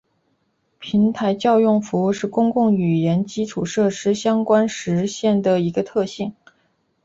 [0.79, 6.33] 平台叫用服务是公共语言基础设施相关实现的一个特性。